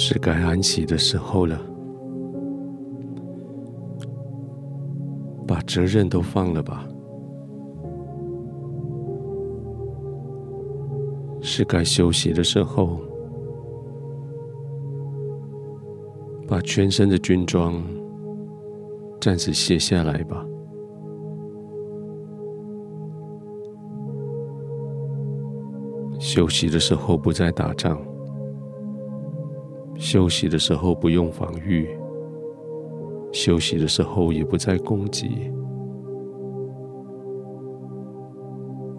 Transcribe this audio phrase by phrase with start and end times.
[0.00, 1.60] 是该安息的时候了，
[5.44, 6.86] 把责任都放了吧。
[11.40, 13.00] 是该休息的时候，
[16.46, 17.82] 把全身的军装
[19.20, 20.46] 暂时卸下来吧。
[26.20, 28.00] 休息的时候不再打仗，
[29.98, 31.88] 休息的时候不用防御，
[33.32, 35.50] 休息的时候也不再攻击。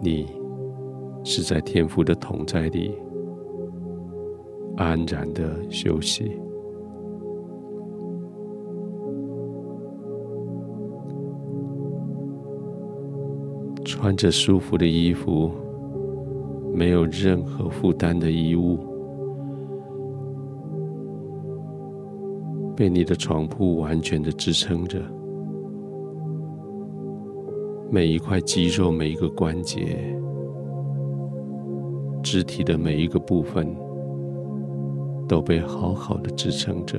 [0.00, 0.26] 你。
[1.22, 2.94] 是在天父的同在里
[4.78, 6.40] 安然的休息，
[13.84, 15.50] 穿着舒服的衣服，
[16.72, 18.78] 没有任何负担的衣物，
[22.80, 24.98] 被你的床铺完全的支撑着，
[27.90, 29.98] 每一块肌肉，每一个关节。
[32.22, 33.76] 肢体的每一个部分
[35.28, 36.98] 都被好好的支撑着，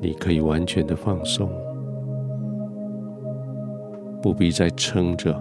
[0.00, 1.50] 你可以完全的放松，
[4.22, 5.38] 不必再撑着，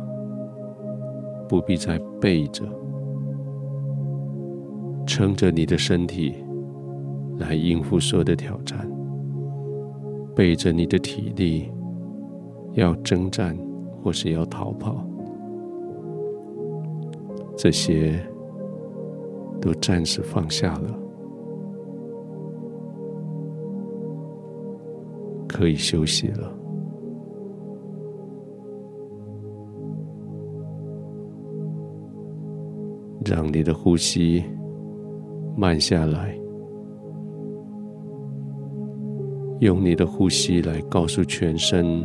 [1.48, 2.66] 不必再背着，
[5.06, 6.36] 撑着你的身体
[7.38, 8.90] 来应付所有的挑战，
[10.36, 11.72] 背着你的体力
[12.74, 13.58] 要征战。
[14.04, 15.06] 或是要逃跑，
[17.56, 18.20] 这些
[19.62, 21.00] 都暂时放下了，
[25.48, 26.52] 可以休息了。
[33.24, 34.44] 让你的呼吸
[35.56, 36.36] 慢下来，
[39.60, 42.04] 用你的呼吸来告诉全身。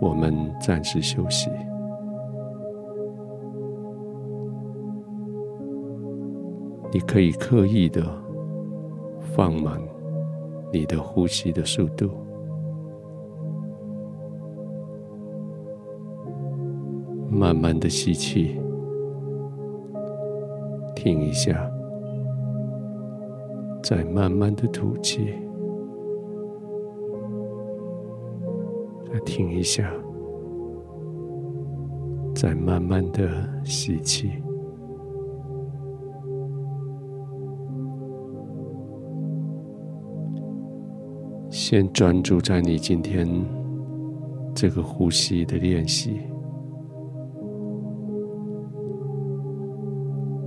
[0.00, 1.48] 我们暂时休息。
[6.92, 8.04] 你可以刻意的
[9.20, 9.80] 放慢
[10.72, 12.10] 你的呼吸的速度，
[17.30, 18.60] 慢慢的吸气，
[20.94, 21.70] 停一下，
[23.84, 25.34] 再慢慢的吐气。
[29.12, 29.92] 再停一下，
[32.34, 33.28] 再慢慢的
[33.62, 34.30] 吸气。
[41.50, 43.28] 先专注在你今天
[44.54, 46.20] 这个呼吸的练习，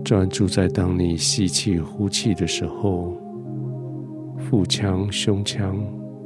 [0.03, 3.13] 专注在当你吸气、呼气的时候，
[4.49, 5.77] 腹腔、胸腔、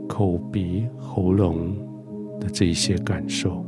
[0.08, 1.90] 口鼻、喉咙。
[2.42, 3.64] 的这一些感受，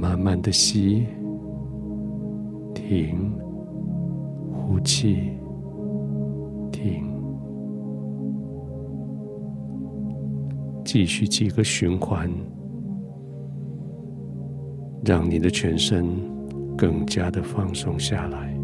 [0.00, 1.08] 慢慢的吸，
[2.72, 3.32] 停，
[4.52, 5.32] 呼气，
[6.70, 7.12] 停，
[10.84, 12.30] 继续几个循环，
[15.04, 16.06] 让你的全身
[16.80, 18.58] 更加的放松下来。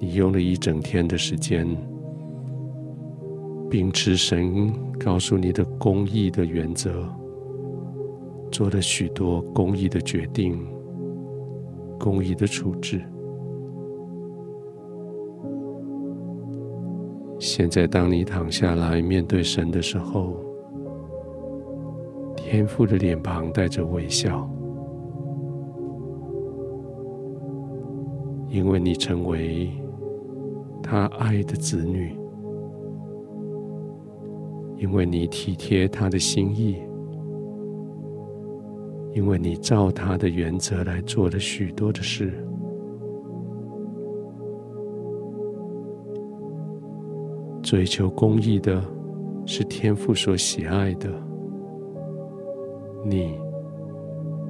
[0.00, 1.66] 你用了一整天的时间，
[3.68, 7.06] 秉持神告诉你的公义的原则，
[8.50, 10.66] 做了许多公义的决定、
[11.98, 13.02] 公义的处置。
[17.48, 20.36] 现在，当你躺下来面对神的时候，
[22.36, 24.50] 天父的脸庞带着微笑。
[28.48, 29.70] 因为你成为。
[30.88, 32.16] 他爱的子女，
[34.76, 36.76] 因为你体贴他的心意，
[39.12, 42.32] 因为你照他的原则来做了许多的事，
[47.66, 48.80] 追求公义的
[49.44, 51.10] 是天父所喜爱的，
[53.04, 53.36] 你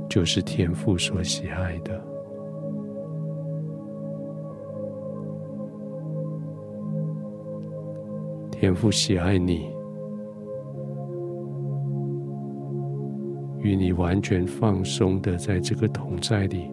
[0.07, 1.99] 就是天父所喜爱的。
[8.51, 9.71] 天父喜爱你，
[13.61, 16.71] 与你完全放松的在这个同在里，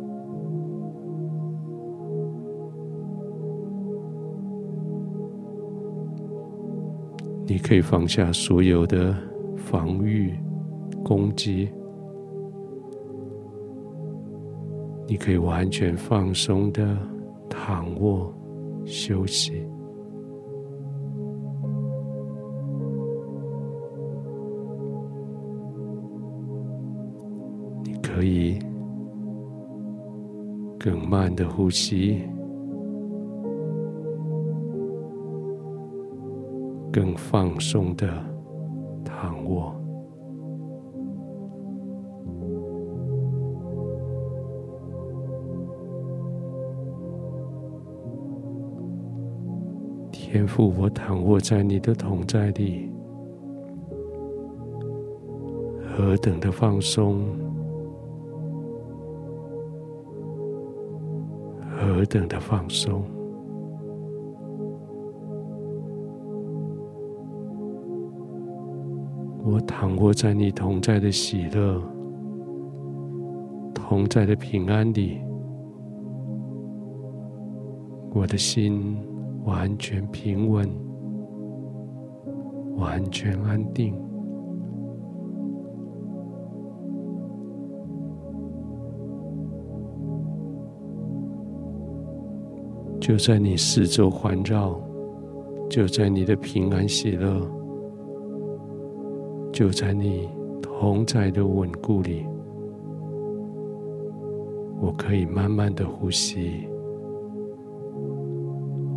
[7.45, 9.15] 你可以放下所有的
[9.57, 10.33] 防御、
[11.03, 11.69] 攻击，
[15.07, 16.97] 你可以完全放松的
[17.49, 18.33] 躺卧
[18.85, 19.67] 休息。
[27.83, 28.57] 你可以
[30.79, 32.21] 更慢的呼吸。
[36.93, 38.07] 更放松的
[39.03, 39.73] 躺卧，
[50.11, 52.91] 天父，我躺卧在你的同在里，
[55.97, 57.25] 何等的放松，
[61.75, 63.03] 何等的放松。
[69.53, 71.79] 我躺卧在你同在的喜乐、
[73.71, 75.21] 同在的平安里，
[78.15, 78.97] 我的心
[79.45, 80.67] 完全平稳、
[82.77, 83.93] 完全安定。
[92.99, 94.75] 就在你四周环绕，
[95.69, 97.62] 就在你的平安喜乐。
[99.53, 100.27] 就在你
[100.63, 102.25] 同在的稳固里，
[104.81, 106.67] 我可以慢慢的呼吸，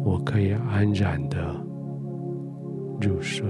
[0.02, 1.54] 我可以安然的
[3.02, 3.46] 入睡。